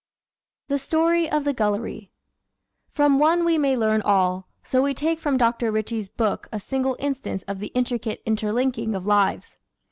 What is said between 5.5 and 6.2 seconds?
Ritchie's